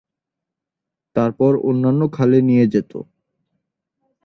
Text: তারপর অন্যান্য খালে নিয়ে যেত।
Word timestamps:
তারপর 1.15 1.51
অন্যান্য 1.69 2.01
খালে 2.15 2.39
নিয়ে 2.41 2.65
যেত। 2.73 2.91